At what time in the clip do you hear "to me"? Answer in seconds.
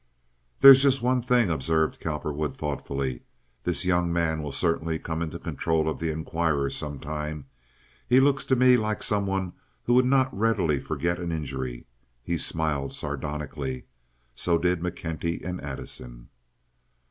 8.45-8.77